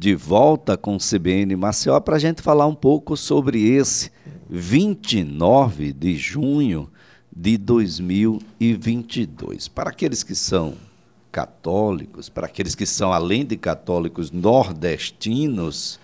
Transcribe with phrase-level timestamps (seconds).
[0.00, 4.12] de volta com o CBN Maceió para a gente falar um pouco sobre esse
[4.48, 6.88] 29 de junho
[7.34, 9.66] de 2022.
[9.66, 10.74] Para aqueles que são
[11.32, 15.98] católicos, para aqueles que são, além de católicos, nordestinos,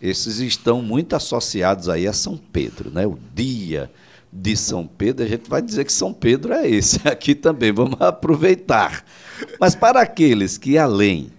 [0.00, 3.04] esses estão muito associados aí a São Pedro, né?
[3.04, 3.90] O dia
[4.32, 8.00] de São Pedro, a gente vai dizer que São Pedro é esse aqui também, vamos
[8.00, 9.04] aproveitar.
[9.58, 11.32] Mas para aqueles que, além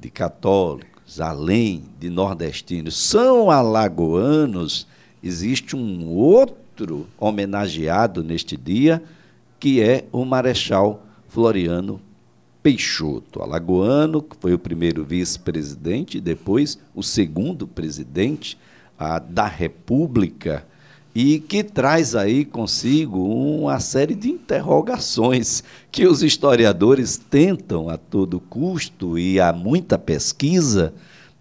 [0.00, 0.87] de católicos,
[1.18, 4.86] além de nordestinos, são alagoanos,
[5.22, 9.02] existe um outro homenageado neste dia,
[9.58, 12.00] que é o Marechal Floriano
[12.62, 18.58] Peixoto, alagoano, que foi o primeiro vice-presidente, depois o segundo presidente
[18.98, 20.66] a, da República
[21.14, 28.40] e que traz aí consigo uma série de interrogações que os historiadores tentam a todo
[28.40, 30.92] custo e há muita pesquisa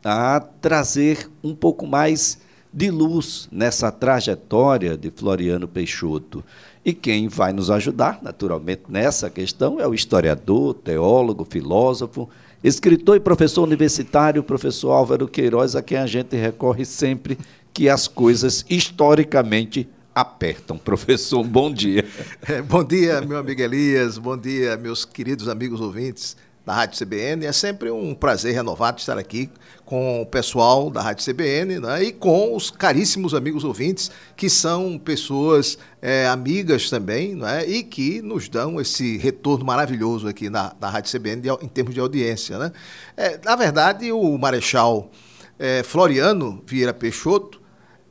[0.04, 2.40] a trazer um pouco mais
[2.72, 6.44] de luz nessa trajetória de Floriano Peixoto.
[6.86, 12.30] E quem vai nos ajudar, naturalmente, nessa questão é o historiador, teólogo, filósofo,
[12.64, 17.38] escritor e professor universitário, professor Álvaro Queiroz, a quem a gente recorre sempre
[17.78, 20.80] que as coisas historicamente apertam.
[20.84, 22.04] Professor, bom dia.
[22.48, 27.46] É, bom dia, meu amigo Elias, bom dia, meus queridos amigos ouvintes da Rádio CBN.
[27.46, 29.48] É sempre um prazer renovado estar aqui
[29.86, 34.98] com o pessoal da Rádio CBN né, e com os caríssimos amigos ouvintes, que são
[34.98, 40.90] pessoas é, amigas também né, e que nos dão esse retorno maravilhoso aqui na, na
[40.90, 42.58] Rádio CBN de, em termos de audiência.
[42.58, 42.72] Né?
[43.16, 45.12] É, na verdade, o Marechal
[45.60, 47.67] é, Floriano Vieira Peixoto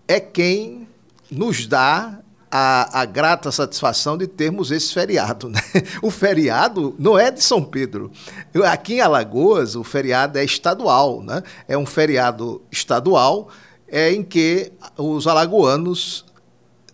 [0.09, 0.89] é quem
[1.31, 5.49] nos dá a, a, grata satisfação de termos esse feriado.
[5.57, 5.61] Né?
[6.01, 8.11] O feriado não é de São Pedro.
[8.65, 11.23] Aqui em Alagoas, o feriado é estadual.
[11.23, 11.43] Né?
[11.69, 13.49] É um feriado estadual
[13.89, 16.25] é, em que os alagoanos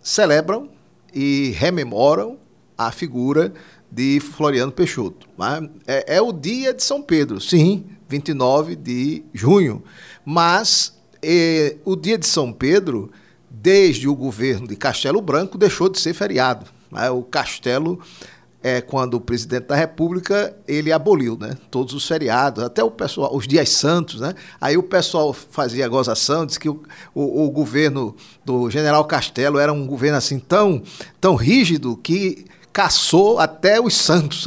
[0.03, 0.69] celebram
[1.15, 2.39] e rememoram
[2.77, 3.53] a figura
[3.91, 5.29] de Floriano Peixoto.
[5.39, 5.69] Né?
[5.87, 9.85] É, é o dia de São Pedro, sim, 29 de junho.
[10.25, 13.11] Mas é, o dia de São Pedro
[13.53, 16.67] desde o governo de Castelo Branco, deixou de ser feriado.
[16.91, 17.11] Né?
[17.11, 18.01] O Castelo,
[18.63, 21.57] é, quando o presidente da República, ele aboliu né?
[21.71, 24.21] todos os feriados, até o pessoal, os dias santos.
[24.21, 24.35] Né?
[24.61, 26.83] Aí o pessoal fazia gozação, disse que o,
[27.15, 30.83] o, o governo do general Castelo era um governo assim tão,
[31.21, 34.45] tão rígido que caçou até os santos,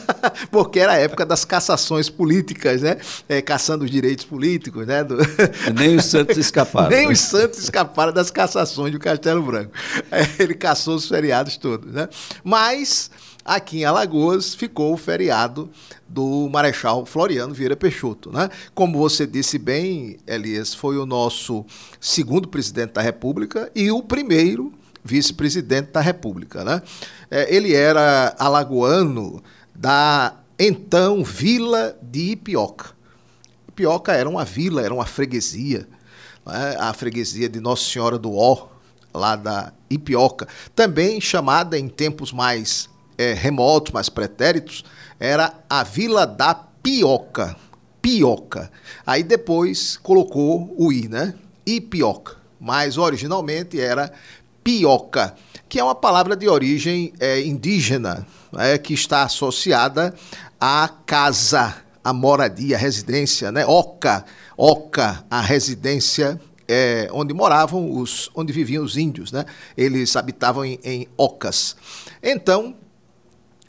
[0.50, 2.96] porque era a época das caçações políticas, né?
[3.28, 5.04] É, caçando os direitos políticos, né?
[5.04, 5.16] Do...
[5.74, 6.88] Nem os santos escaparam.
[6.88, 9.72] Nem os santos escaparam das caçações do Castelo Branco.
[10.10, 12.08] É, ele caçou os feriados todos, né?
[12.42, 13.10] Mas
[13.44, 15.70] aqui em Alagoas ficou o feriado
[16.06, 18.30] do Marechal Floriano Vieira Peixoto.
[18.30, 18.48] Né?
[18.74, 21.64] Como você disse bem, Elias, foi o nosso
[22.00, 24.72] segundo presidente da República e o primeiro
[25.04, 26.64] vice-presidente da República.
[26.64, 26.82] Né?
[27.30, 29.42] É, ele era alagoano
[29.74, 32.90] da então Vila de Ipioca.
[33.68, 35.88] Ipioca era uma vila, era uma freguesia,
[36.44, 36.76] né?
[36.78, 38.68] a freguesia de Nossa Senhora do Ó,
[39.14, 44.84] lá da Ipioca, também chamada em tempos mais é, remotos, mais pretéritos,
[45.18, 47.56] era a Vila da Pioca.
[48.00, 48.70] Pioca.
[49.06, 51.34] Aí depois colocou o I, né?
[51.66, 52.36] Ipioca.
[52.60, 54.12] Mas originalmente era
[54.68, 55.34] pioca,
[55.66, 58.26] que é uma palavra de origem é, indígena,
[58.58, 60.14] é, que está associada
[60.60, 61.74] à casa,
[62.04, 63.64] à moradia, à residência, né?
[63.64, 64.26] Oca,
[64.58, 69.46] oca, a residência é, onde moravam os, onde viviam os índios, né?
[69.74, 71.74] Eles habitavam em, em ocas.
[72.22, 72.76] Então,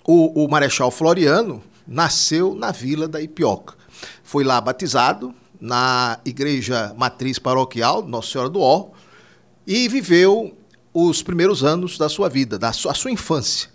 [0.05, 3.73] o, o Marechal Floriano nasceu na vila da Ipioca.
[4.21, 8.89] Foi lá batizado na igreja matriz paroquial Nossa Senhora do Ó
[9.65, 10.58] e viveu
[11.07, 13.69] os primeiros anos da sua vida, da sua, sua infância.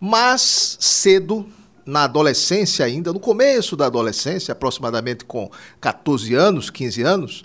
[0.00, 1.46] Mas cedo,
[1.84, 7.44] na adolescência ainda, no começo da adolescência, aproximadamente com 14 anos, 15 anos,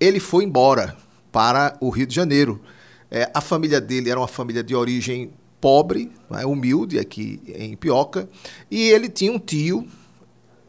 [0.00, 0.96] ele foi embora
[1.30, 2.60] para o Rio de Janeiro.
[3.10, 5.30] É, a família dele era uma família de origem
[5.60, 8.28] pobre, né, humilde, aqui em Pioca,
[8.70, 9.86] e ele tinha um tio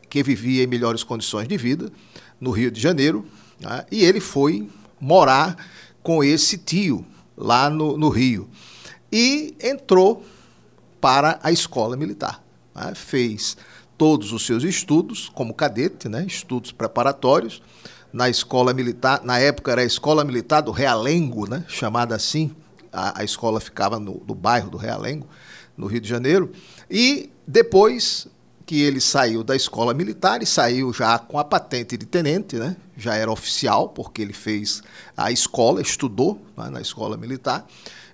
[0.10, 1.92] que vivia em melhores condições de vida
[2.40, 3.25] no Rio de Janeiro,
[3.60, 4.69] né, e ele foi
[5.00, 5.68] morar
[6.02, 7.06] com esse tio
[7.38, 8.50] lá no, no Rio.
[9.12, 10.24] E entrou
[11.00, 12.44] para a escola militar.
[12.74, 12.94] Né?
[12.96, 13.58] Fez
[13.98, 16.26] todos os seus estudos como cadete, né?
[16.26, 17.62] estudos preparatórios,
[18.12, 21.66] na escola militar, na época era a escola militar do Realengo, né?
[21.68, 22.56] chamada assim,
[22.92, 25.28] a, a escola ficava no, no bairro do Realengo,
[25.76, 26.52] no Rio de Janeiro,
[26.90, 28.28] e depois
[28.66, 32.76] que ele saiu da escola militar e saiu já com a patente de tenente, né?
[32.98, 34.82] já era oficial, porque ele fez
[35.16, 37.66] a escola, estudou né, na escola militar,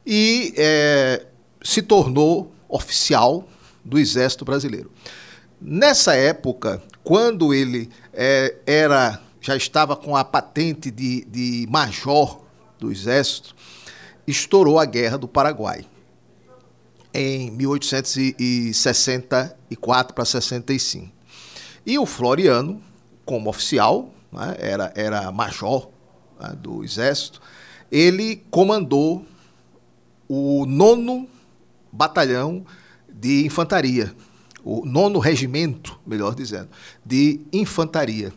[0.06, 1.25] e é,
[1.63, 3.48] se tornou oficial
[3.83, 4.92] do Exército Brasileiro.
[5.59, 12.42] Nessa época, quando ele é, era já estava com a patente de, de major
[12.80, 13.56] do Exército,
[14.27, 15.86] estourou a Guerra do Paraguai
[17.13, 21.09] em 1864 para 65.
[21.85, 22.81] E o Floriano,
[23.25, 25.89] como oficial, né, era, era major
[26.39, 27.41] né, do Exército,
[27.91, 29.25] ele comandou
[30.27, 31.27] o nono
[31.91, 32.65] batalhão
[33.11, 34.15] de infantaria,
[34.63, 36.69] o nono regimento, melhor dizendo,
[37.05, 38.31] de infantaria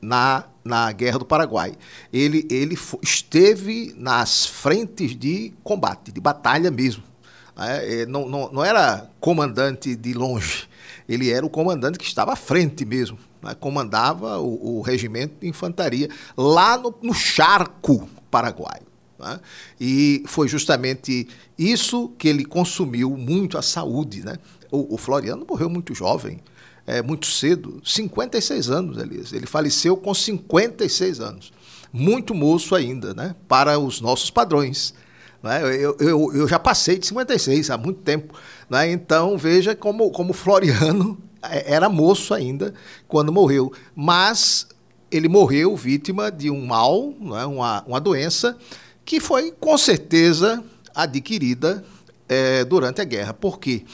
[0.00, 1.74] na, na Guerra do Paraguai.
[2.12, 7.09] Ele, ele esteve nas frentes de combate, de batalha mesmo.
[7.56, 10.68] É, não, não, não era comandante de longe,
[11.08, 13.18] ele era o comandante que estava à frente mesmo.
[13.42, 13.54] Né?
[13.54, 18.86] Comandava o, o, regimento de infantaria lá no, no charco paraguaio.
[19.18, 19.40] Né?
[19.80, 24.24] E foi justamente isso que ele consumiu muito a saúde.
[24.24, 24.36] Né?
[24.70, 26.40] O, o Floriano morreu muito jovem,
[26.86, 29.32] é, muito cedo, 56 anos, Elias.
[29.32, 31.52] Ele faleceu com 56 anos.
[31.92, 33.34] Muito moço ainda, né?
[33.48, 34.94] para os nossos padrões.
[35.42, 35.62] Né?
[35.64, 38.34] Eu, eu, eu já passei de 56 há muito tempo.
[38.68, 38.90] Né?
[38.90, 42.74] Então, veja como, como Floriano é, era moço ainda
[43.08, 43.72] quando morreu.
[43.94, 44.66] Mas
[45.10, 47.44] ele morreu vítima de um mal, né?
[47.46, 48.56] uma, uma doença,
[49.04, 50.62] que foi com certeza
[50.94, 51.84] adquirida
[52.28, 53.34] é, durante a guerra.
[53.34, 53.84] Por quê?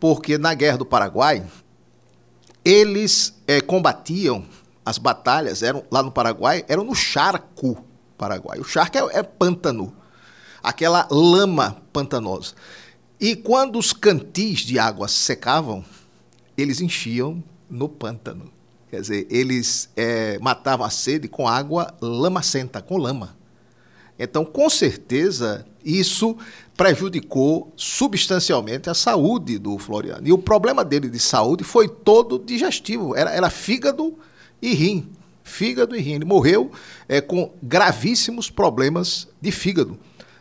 [0.00, 1.44] Porque na Guerra do Paraguai,
[2.64, 4.44] eles é, combatiam
[4.84, 7.84] as batalhas, eram lá no Paraguai, eram no charco
[8.18, 8.58] paraguai.
[8.58, 9.94] O charco é, é pântano
[10.62, 12.54] aquela lama pantanosa.
[13.20, 15.84] E quando os cantis de água secavam,
[16.56, 18.50] eles enchiam no pântano.
[18.90, 23.36] Quer dizer, eles é, matavam a sede com água lamacenta, com lama.
[24.18, 26.36] Então, com certeza, isso
[26.76, 30.26] prejudicou substancialmente a saúde do Floriano.
[30.28, 34.18] E o problema dele de saúde foi todo digestivo, era, era fígado
[34.60, 35.08] e rim.
[35.42, 36.14] Fígado e rim.
[36.14, 36.70] Ele morreu
[37.08, 39.98] é, com gravíssimos problemas de fígado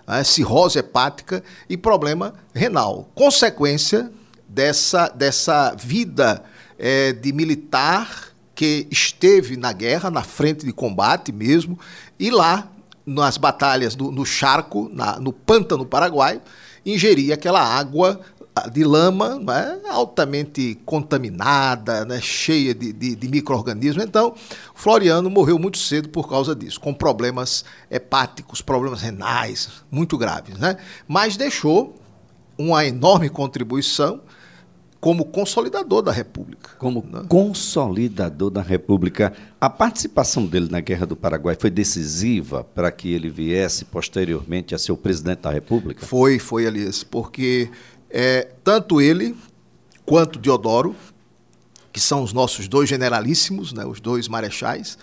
[0.08, 3.10] né, cirrose hepática e problema renal.
[3.16, 4.12] Consequência
[4.48, 6.44] dessa, dessa vida
[6.78, 11.80] é, de militar que esteve na guerra, na frente de combate mesmo,
[12.20, 12.68] e lá,
[13.06, 16.42] nas batalhas do, no charco, na, no pântano paraguaio,
[16.86, 18.20] ingeria aquela água
[18.72, 24.04] de lama né, altamente contaminada, né, cheia de, de, de micro-organismos.
[24.04, 24.36] Então,
[24.76, 30.58] Floriano morreu muito cedo por causa disso, com problemas hepáticos, problemas renais muito graves.
[30.58, 30.78] Né?
[31.08, 31.96] Mas deixou
[32.58, 34.22] uma enorme contribuição
[35.02, 36.70] como consolidador da República.
[36.78, 37.24] Como né?
[37.28, 39.34] consolidador da República.
[39.60, 44.78] A participação dele na Guerra do Paraguai foi decisiva para que ele viesse posteriormente a
[44.78, 46.06] ser o presidente da República?
[46.06, 47.68] Foi, foi, Elias, porque
[48.12, 49.36] é, tanto ele
[50.06, 50.96] quanto Diodoro,
[51.92, 54.98] que são os nossos dois generalíssimos, né, os dois marechais,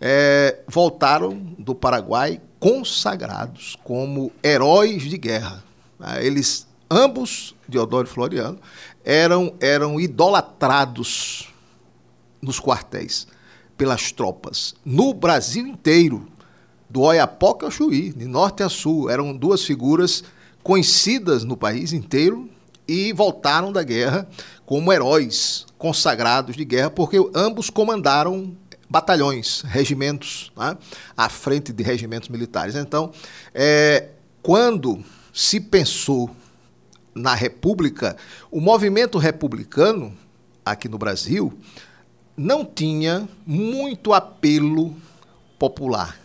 [0.00, 5.62] é, voltaram do Paraguai consagrados como heróis de guerra.
[5.98, 6.24] Né.
[6.24, 8.58] Eles, ambos, Diodoro e Floriano,
[9.04, 11.52] eram, eram idolatrados
[12.40, 13.26] nos quartéis
[13.76, 16.28] pelas tropas, no Brasil inteiro,
[16.88, 19.08] do Oiapoque ao Chuí, de norte a sul.
[19.08, 20.22] Eram duas figuras
[20.62, 22.50] conhecidas no país inteiro
[22.86, 24.28] e voltaram da guerra
[24.64, 28.56] como heróis consagrados de guerra, porque ambos comandaram
[28.88, 30.76] batalhões, regimentos, né,
[31.16, 32.74] à frente de regimentos militares.
[32.74, 33.10] Então,
[33.54, 34.10] é,
[34.42, 36.30] quando se pensou
[37.14, 38.16] na República,
[38.50, 40.14] o movimento republicano
[40.64, 41.52] aqui no Brasil
[42.36, 44.94] não tinha muito apelo
[45.58, 46.21] popular.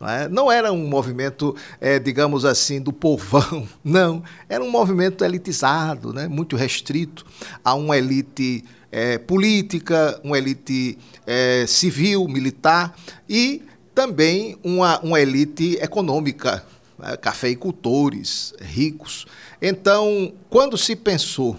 [0.00, 0.28] Não, é?
[0.28, 4.22] não era um movimento, é, digamos assim, do povão, não.
[4.48, 6.28] Era um movimento elitizado, né?
[6.28, 7.26] muito restrito
[7.64, 12.96] a uma elite é, política, uma elite é, civil, militar
[13.28, 13.62] e
[13.94, 16.64] também uma, uma elite econômica,
[16.98, 17.16] né?
[17.16, 19.26] cafeicultores, ricos.
[19.60, 21.56] Então, quando se pensou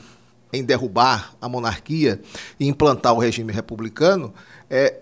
[0.52, 2.20] em derrubar a monarquia
[2.60, 4.34] e implantar o regime republicano,
[4.70, 4.96] é,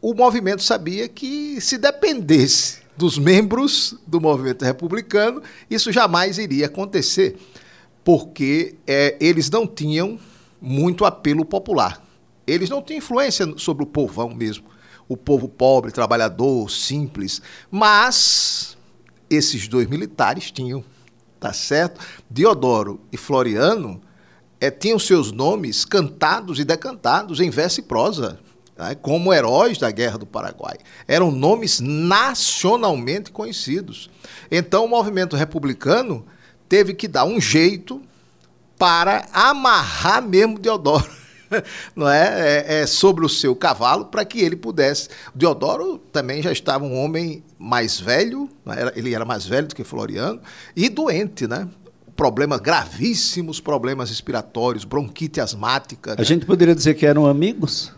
[0.00, 7.36] o movimento sabia que se dependesse dos membros do movimento republicano, isso jamais iria acontecer,
[8.02, 10.18] porque é, eles não tinham
[10.60, 12.02] muito apelo popular.
[12.46, 14.64] Eles não tinham influência sobre o povão mesmo,
[15.08, 17.42] o povo pobre, trabalhador, simples.
[17.70, 18.76] Mas
[19.28, 20.84] esses dois militares tinham,
[21.40, 22.00] tá certo?
[22.30, 24.00] Diodoro e Floriano
[24.60, 28.38] é, tinham seus nomes cantados e decantados em verso e prosa,
[29.02, 30.76] como heróis da Guerra do Paraguai.
[31.08, 34.10] Eram nomes nacionalmente conhecidos.
[34.50, 36.26] Então, o movimento republicano
[36.68, 38.02] teve que dar um jeito
[38.78, 41.08] para amarrar mesmo Deodoro.
[41.94, 42.64] Não é?
[42.66, 45.08] é, é sobre o seu cavalo para que ele pudesse.
[45.34, 49.84] Deodoro também já estava um homem mais velho, né, ele era mais velho do que
[49.84, 50.40] Floriano,
[50.74, 51.68] e doente, né?
[52.16, 56.14] problemas gravíssimos, problemas respiratórios, bronquite asmática.
[56.14, 56.24] A né?
[56.24, 57.92] gente poderia dizer que eram amigos?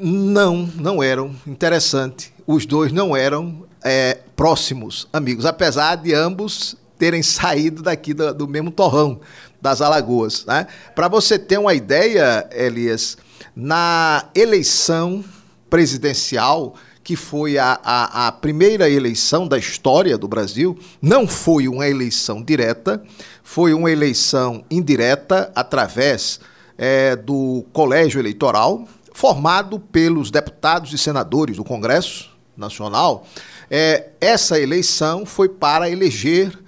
[0.00, 1.34] Não, não eram.
[1.46, 2.32] Interessante.
[2.46, 8.48] Os dois não eram é, próximos amigos, apesar de ambos terem saído daqui do, do
[8.48, 9.20] mesmo torrão
[9.60, 10.44] das Alagoas.
[10.46, 10.66] Né?
[10.94, 13.16] Para você ter uma ideia, Elias,
[13.54, 15.24] na eleição
[15.68, 21.88] presidencial que foi a, a, a, primeira eleição da história do Brasil, não foi uma
[21.88, 23.02] eleição direta,
[23.42, 26.38] foi uma eleição indireta através
[26.78, 28.86] é, do colégio eleitoral,
[29.20, 33.26] formado pelos deputados e senadores do Congresso Nacional.
[33.70, 36.58] É, essa eleição foi para eleger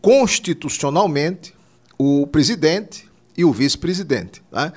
[0.00, 1.52] constitucionalmente
[1.98, 4.40] o presidente e o vice-presidente.
[4.52, 4.72] Né?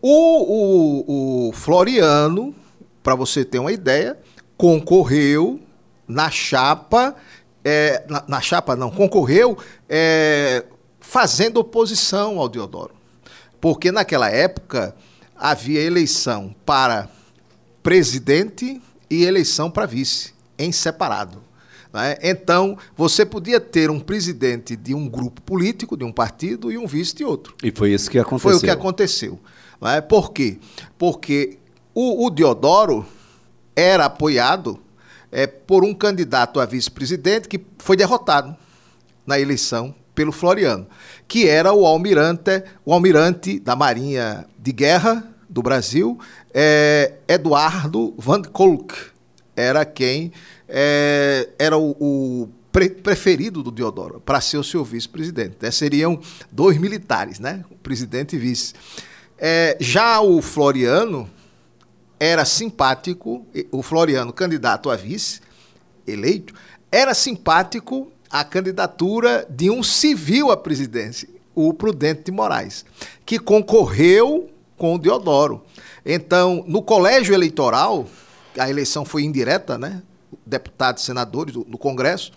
[0.00, 2.54] O, o, o Floriano,
[3.02, 4.16] para você ter uma ideia,
[4.56, 5.58] concorreu
[6.06, 7.16] na chapa,
[7.64, 9.58] é, na, na, chapa não, concorreu
[9.88, 10.64] é,
[11.00, 12.94] fazendo oposição ao Deodoro.
[13.60, 14.94] Porque naquela época
[15.40, 17.08] havia eleição para
[17.82, 21.42] presidente e eleição para vice, em separado.
[21.90, 22.18] Né?
[22.22, 26.86] Então, você podia ter um presidente de um grupo político, de um partido, e um
[26.86, 27.54] vice de outro.
[27.62, 28.50] E foi isso que aconteceu.
[28.50, 29.40] Foi o que aconteceu.
[29.80, 30.00] Né?
[30.02, 30.58] Por quê?
[30.98, 31.58] Porque
[31.94, 33.06] o, o Deodoro
[33.74, 34.78] era apoiado
[35.32, 38.54] é, por um candidato a vice-presidente que foi derrotado
[39.26, 40.86] na eleição pelo Floriano,
[41.26, 46.18] que era o almirante, o almirante da Marinha de Guerra do Brasil,
[46.54, 48.94] é, Eduardo Van Kolk.
[49.56, 50.32] Era quem
[50.68, 55.56] é, era o, o pre preferido do Deodoro para ser o seu vice-presidente.
[55.60, 55.70] Né?
[55.72, 57.64] Seriam dois militares, né?
[57.82, 58.74] presidente e vice.
[59.36, 61.28] É, já o Floriano
[62.18, 65.40] era simpático, o Floriano, candidato a vice,
[66.06, 66.54] eleito,
[66.92, 72.84] era simpático à candidatura de um civil à presidência, o Prudente de Moraes,
[73.24, 74.50] que concorreu
[74.80, 75.62] com Deodoro.
[76.06, 78.06] Então, no colégio eleitoral,
[78.58, 80.02] a eleição foi indireta, né?
[80.46, 82.32] Deputados senadores do, do Congresso.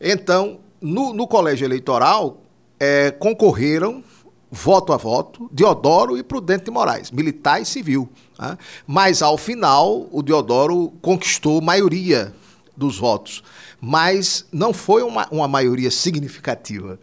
[0.00, 2.42] Então, no, no colégio eleitoral,
[2.78, 4.04] é, concorreram
[4.48, 8.08] voto a voto, Deodoro e Prudente de Moraes, militar e civil.
[8.38, 8.56] Né?
[8.86, 12.32] Mas, ao final, o Deodoro conquistou maioria
[12.76, 13.42] dos votos.
[13.80, 17.00] Mas não foi uma, uma maioria significativa.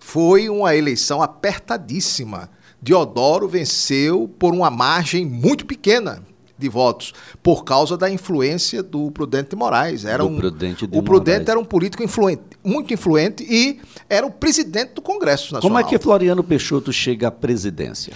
[0.00, 2.48] Foi uma eleição apertadíssima.
[2.82, 6.20] Deodoro venceu por uma margem muito pequena
[6.58, 10.04] de votos por causa da influência do Prudente de Moraes.
[10.04, 11.48] Era um, Prudente o Prudente Moraes.
[11.48, 15.62] era um político influente, muito influente e era o presidente do Congresso Nacional.
[15.62, 18.14] Como é que Floriano Peixoto chega à presidência?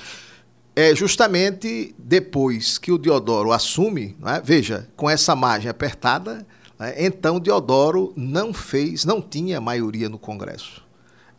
[0.75, 4.41] É justamente depois que o Deodoro assume, é?
[4.41, 6.47] veja, com essa margem apertada,
[6.79, 7.07] é?
[7.07, 10.85] então Deodoro não fez, não tinha maioria no Congresso.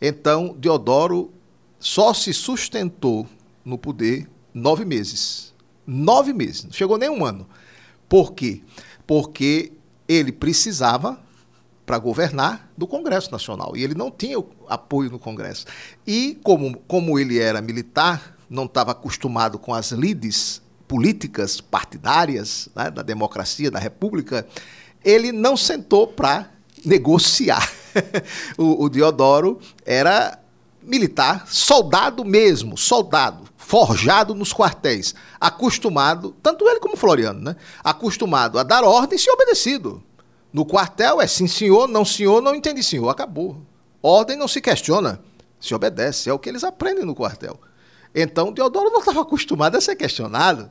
[0.00, 1.30] Então Deodoro
[1.78, 3.26] só se sustentou
[3.64, 5.48] no poder nove meses
[5.90, 7.48] Nove meses, não chegou nem um ano.
[8.06, 8.60] Por quê?
[9.06, 9.72] Porque
[10.06, 11.18] ele precisava,
[11.86, 13.74] para governar, do Congresso Nacional.
[13.74, 14.36] E ele não tinha
[14.68, 15.64] apoio no Congresso.
[16.06, 22.90] E, como, como ele era militar, não estava acostumado com as lides políticas partidárias né,
[22.90, 24.46] da democracia, da República,
[25.02, 26.50] ele não sentou para
[26.84, 27.66] negociar.
[28.58, 30.38] o, o Diodoro era
[30.88, 37.56] militar, soldado mesmo, soldado, forjado nos quartéis, acostumado, tanto ele como Floriano, né?
[37.84, 40.02] Acostumado a dar ordem e obedecido.
[40.50, 43.60] No quartel é sim senhor, não senhor, não entendi senhor, acabou.
[44.02, 45.20] Ordem não se questiona,
[45.60, 47.60] se obedece, é o que eles aprendem no quartel.
[48.14, 50.70] Então, Deodoro não estava acostumado a ser questionado,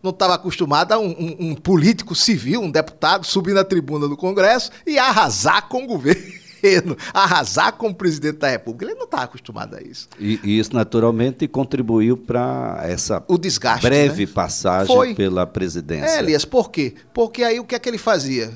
[0.00, 4.16] não estava acostumado a um, um, um político civil, um deputado, subir na tribuna do
[4.16, 8.90] Congresso e arrasar com o governo governo, arrasar como presidente da República.
[8.90, 10.08] Ele não está acostumado a isso.
[10.18, 14.32] E, e, isso, naturalmente, contribuiu para essa o desgaste, breve né?
[14.32, 15.14] passagem Foi.
[15.14, 16.16] pela presidência.
[16.16, 16.94] É, Elias, por quê?
[17.12, 18.52] Porque aí o que é que ele fazia?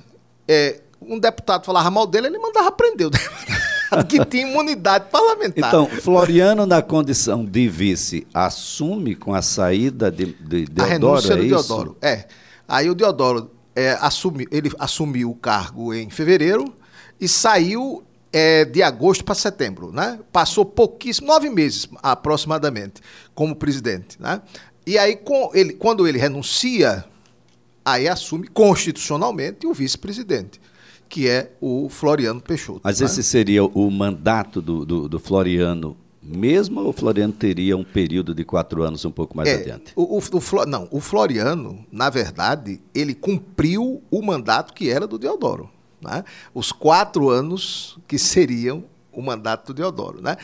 [0.47, 4.07] É, um deputado falava mal dele, ele mandava prender o deputado.
[4.09, 5.69] que tinha imunidade parlamentar.
[5.69, 11.33] Então, Floriano, na condição de vice, assume com a saída de, de Deodoro, a renúncia
[11.33, 11.69] é do isso?
[11.69, 11.97] Deodoro.
[12.01, 12.27] É.
[12.67, 16.73] Aí o Deodoro é, assume, ele assumiu o cargo em fevereiro,
[17.23, 18.03] e saiu
[18.33, 20.19] é, de agosto para setembro, né?
[20.33, 23.01] Passou pouquíssimo, nove meses aproximadamente,
[23.33, 24.43] como presidente, né?
[24.85, 25.17] E aí,
[25.55, 27.05] ele, quando ele renuncia,
[27.85, 30.61] aí assume constitucionalmente o vice-presidente,
[31.09, 32.81] que é o Floriano Peixoto.
[32.83, 33.07] Mas né?
[33.07, 38.35] esse seria o mandato do, do, do Floriano mesmo ou o Floriano teria um período
[38.35, 39.93] de quatro anos um pouco mais é, adiante?
[39.95, 45.19] O, o, o, não, o Floriano, na verdade, ele cumpriu o mandato que era do
[45.19, 45.71] Deodoro.
[46.03, 46.25] Né?
[46.53, 50.21] Os quatro anos que seriam o mandato do Deodoro.
[50.23, 50.37] Né?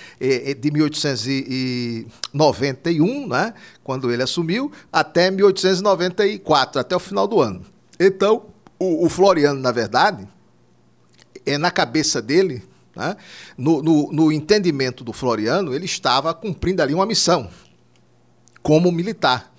[0.58, 3.54] De 1891, né?
[3.82, 7.64] quando ele assumiu, até 1894, até o final do ano.
[7.98, 8.44] Então,
[8.78, 10.28] o, o Floriano, na verdade,
[11.44, 12.62] é na cabeça dele,
[12.94, 13.16] né?
[13.56, 17.48] No, no, no entendimento do Floriano, ele estava cumprindo ali uma missão,
[18.62, 19.52] como militar,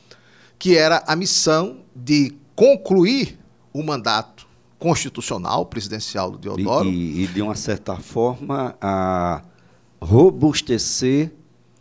[0.58, 3.40] que era a missão de concluir
[3.74, 4.49] o mandato
[4.80, 6.90] constitucional presidencial do Deodoro.
[6.90, 9.44] E, e, e de uma certa forma, a
[10.02, 11.32] robustecer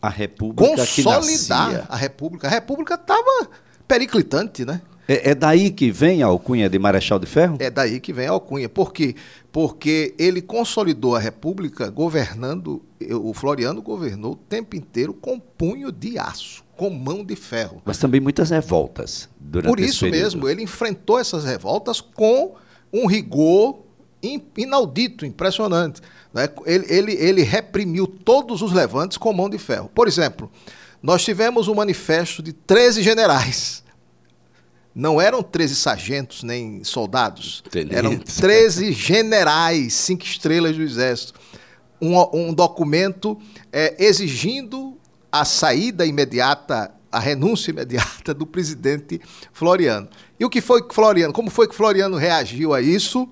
[0.03, 2.49] a República Consolidar a República.
[2.49, 3.49] A República estava
[3.87, 4.83] periclitante, né?
[5.09, 7.57] É, é, daí que vem a alcunha de Marechal de Ferro?
[7.61, 8.69] É daí que vem a alcunha.
[8.69, 9.15] Por quê?
[9.51, 16.19] Porque ele consolidou a República governando, o Floriano governou o tempo inteiro com punho de
[16.19, 17.81] aço, com mão de ferro.
[17.87, 22.55] Mas também muitas revoltas durante Por isso mesmo, ele enfrentou essas revoltas com
[22.93, 23.81] um rigor
[24.57, 26.01] inaudito, impressionante.
[26.33, 26.49] Né?
[26.67, 29.91] Ele, ele, ele reprimiu todos os levantes com mão de ferro.
[29.95, 30.51] Por exemplo,
[31.03, 33.85] nós tivemos um manifesto de 13 generais
[34.99, 37.97] não eram 13 sargentos nem soldados, Tenentes.
[37.97, 41.39] eram 13 generais, cinco estrelas do Exército.
[42.03, 43.39] Um, um documento
[43.73, 44.99] é, exigindo
[45.31, 49.21] a saída imediata, a renúncia imediata do presidente
[49.53, 50.09] Floriano.
[50.39, 53.29] E o que foi que Floriano, como foi que Floriano reagiu a isso?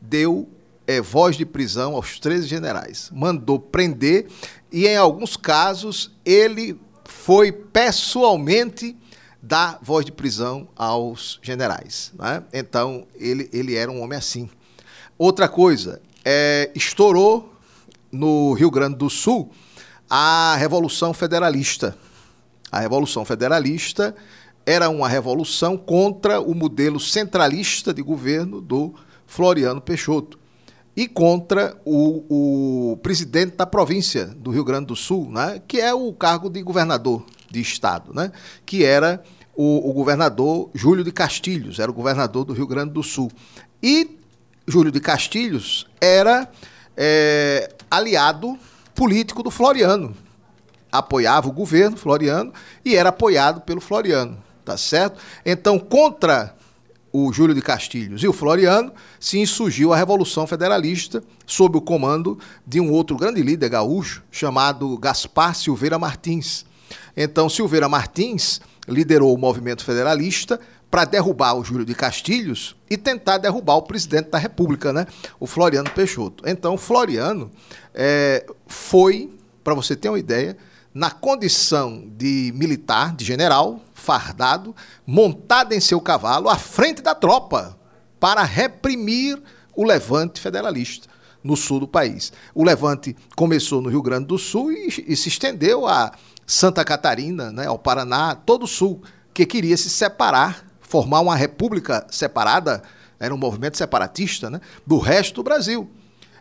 [0.00, 0.48] Deu
[0.86, 4.26] é, voz de prisão aos 13 generais, mandou prender
[4.72, 8.96] e, em alguns casos, ele foi pessoalmente
[9.42, 12.12] dá voz de prisão aos generais.
[12.18, 12.42] Né?
[12.52, 14.50] Então, ele, ele era um homem assim.
[15.16, 17.54] Outra coisa, é, estourou
[18.12, 19.50] no Rio Grande do Sul
[20.08, 21.96] a Revolução Federalista.
[22.70, 24.14] A Revolução Federalista
[24.64, 28.94] era uma revolução contra o modelo centralista de governo do
[29.26, 30.38] Floriano Peixoto
[30.96, 35.94] e contra o, o presidente da província do Rio Grande do Sul, né, que é
[35.94, 38.30] o cargo de governador de estado, né,
[38.66, 39.22] que era
[39.54, 43.30] o, o governador Júlio de Castilhos, era o governador do Rio Grande do Sul.
[43.82, 44.18] E
[44.66, 46.50] Júlio de Castilhos era
[46.96, 48.58] é, aliado
[48.94, 50.14] político do Floriano.
[50.90, 52.52] Apoiava o governo Floriano
[52.84, 55.20] e era apoiado pelo Floriano, tá certo?
[55.44, 56.54] Então, contra
[57.12, 62.38] o Júlio de Castilhos e o Floriano, se insurgiu a Revolução Federalista sob o comando
[62.66, 66.64] de um outro grande líder gaúcho chamado Gaspar Silveira Martins.
[67.16, 73.38] Então, Silveira Martins liderou o movimento federalista para derrubar o Júlio de Castilhos e tentar
[73.38, 75.06] derrubar o presidente da República, né?
[75.38, 76.42] o Floriano Peixoto.
[76.46, 77.50] Então, Floriano
[77.94, 79.30] é, foi,
[79.62, 80.56] para você ter uma ideia,
[80.92, 84.74] na condição de militar, de general, fardado,
[85.06, 87.78] montado em seu cavalo, à frente da tropa,
[88.18, 89.40] para reprimir
[89.74, 91.08] o levante federalista
[91.42, 92.32] no sul do país.
[92.54, 96.12] O levante começou no Rio Grande do Sul e, e se estendeu a
[96.46, 102.06] Santa Catarina, né, ao Paraná, todo o sul, que queria se separar, formar uma república
[102.10, 102.82] separada,
[103.18, 105.88] era um movimento separatista, né, do resto do Brasil.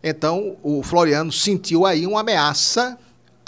[0.03, 2.97] Então, o Floriano sentiu aí uma ameaça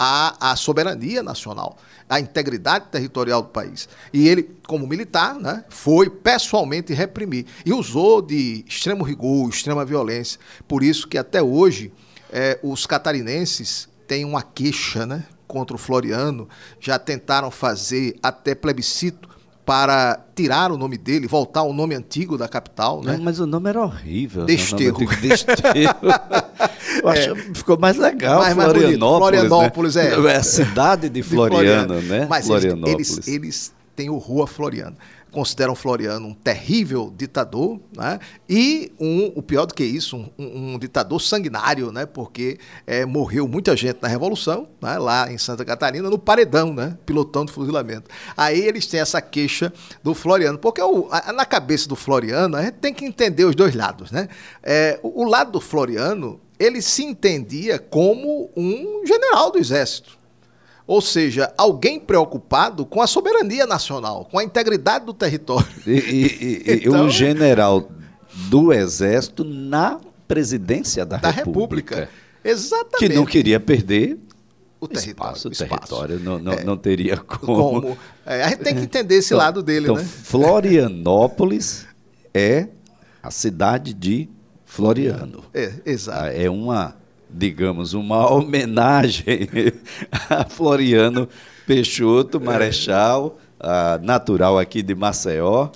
[0.04, 1.76] à soberania nacional,
[2.08, 3.88] à integridade territorial do país.
[4.12, 7.46] E ele, como militar, né, foi pessoalmente reprimir.
[7.64, 10.40] E usou de extremo rigor, extrema violência.
[10.66, 11.92] Por isso que até hoje
[12.30, 16.48] eh, os catarinenses têm uma queixa né, contra o Floriano,
[16.80, 19.28] já tentaram fazer até plebiscito
[19.64, 23.16] para tirar o nome dele, voltar ao nome antigo da capital, né?
[23.16, 24.44] Não, mas o nome era horrível.
[24.44, 24.98] Desterro.
[24.98, 25.16] Né?
[25.20, 25.62] Desterro.
[27.02, 28.40] Eu acho é, ficou mais legal.
[28.40, 30.08] Mais, Florianópolis, mais Florianópolis né?
[30.08, 30.32] é.
[30.32, 32.02] É a cidade de Floriano, de Floriano.
[32.02, 32.26] né?
[32.28, 33.12] Mas Florianópolis.
[33.12, 34.96] Eles, eles têm o Rua Floriano
[35.32, 38.20] consideram Floriano um terrível ditador, né?
[38.48, 42.06] e um, o pior do que isso, um, um, ditador sanguinário, né?
[42.06, 44.98] porque é, morreu muita gente na Revolução, né?
[44.98, 46.96] lá em Santa Catarina, no paredão, né?
[47.06, 48.10] pilotão de fuzilamento.
[48.36, 52.62] Aí eles têm essa queixa do Floriano, porque o, a, na cabeça do Floriano, a
[52.62, 54.10] gente tem que entender os dois lados.
[54.12, 54.28] Né?
[54.62, 60.21] É, o, o lado do Floriano, ele se entendia como um general do Exército.
[60.86, 65.66] Ou seja, alguém preocupado com a soberania nacional, com a integridade do território.
[65.86, 67.88] E, e, e então, um general
[68.48, 71.94] do Exército na presidência da, da República.
[71.96, 72.22] República.
[72.44, 72.96] Exatamente.
[72.98, 74.18] Que não queria perder
[74.80, 75.10] o território.
[75.12, 75.70] Espaço, o espaço.
[75.70, 76.18] território.
[76.18, 76.64] Não, não, É.
[76.64, 77.80] não teria como.
[77.82, 77.98] Como?
[78.26, 80.04] É, a gente tem que entender esse Então- lado dele, então, né?
[80.04, 81.86] Florianópolis
[82.34, 82.68] é
[83.22, 84.28] a cidade de
[84.64, 85.44] Floriano.
[85.54, 86.26] É, exato.
[86.34, 86.96] É uma,
[87.32, 89.48] digamos, uma homenagem
[90.28, 91.28] a Floriano
[91.66, 95.70] Peixoto, Marechal, ah, natural aqui de Maceió,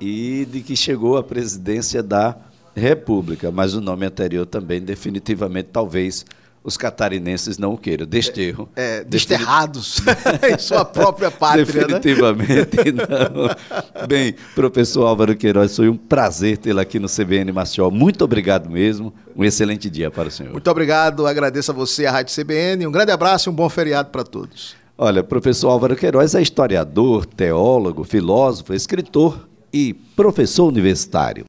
[0.00, 2.36] e de que chegou à presidência da
[2.74, 3.50] República.
[3.50, 6.24] Mas o nome anterior também, definitivamente, talvez
[6.64, 8.06] os catarinenses não o queiram.
[8.06, 8.68] Desterro.
[8.76, 10.00] É, Defini- desterrados
[10.52, 11.98] em sua própria pátria, né?
[11.98, 14.06] Definitivamente não.
[14.06, 17.90] Bem, professor Álvaro Queiroz, foi um prazer tê-lo aqui no CBN Maceió.
[17.90, 19.12] Muito obrigado mesmo.
[19.36, 20.52] Um excelente dia para o senhor.
[20.52, 22.86] Muito obrigado, agradeço a você, a Rádio CBN.
[22.86, 24.76] Um grande abraço e um bom feriado para todos.
[24.96, 31.40] Olha, professor Álvaro Queiroz é historiador, teólogo, filósofo, escritor e professor universitário.